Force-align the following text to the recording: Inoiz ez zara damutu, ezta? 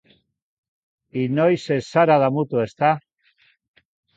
Inoiz 1.25 1.61
ez 1.77 1.79
zara 1.91 2.17
damutu, 2.27 2.65
ezta? 2.67 2.91